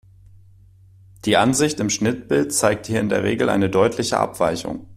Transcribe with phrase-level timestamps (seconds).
[1.25, 4.87] Die Ansicht im Schnittbild zeigt hier in der Regel eine deutliche Abweichung.